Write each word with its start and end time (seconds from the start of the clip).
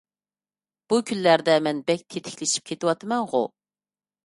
بۇ 0.93 0.97
كۈنلەردە 1.09 1.59
مەن 1.67 1.83
بەك 1.91 2.03
تېتىكلىشىپ 2.15 2.69
كېتىۋاتىمەنغۇ! 2.73 3.45